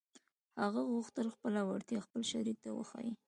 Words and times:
هغه 0.61 0.81
غوښتل 0.91 1.27
خپله 1.35 1.59
وړتيا 1.63 1.99
خپل 2.05 2.21
شريک 2.31 2.57
ته 2.63 2.69
وښيي. 2.73 3.13